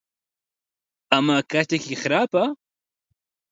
[1.11, 2.43] ئەمە کاتێکی خراپە؟